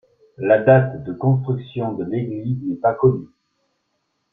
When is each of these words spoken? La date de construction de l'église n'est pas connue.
La 0.39 0.57
date 0.63 1.03
de 1.03 1.13
construction 1.13 1.93
de 1.93 2.03
l'église 2.05 2.57
n'est 2.63 2.75
pas 2.75 2.95
connue. 2.95 3.27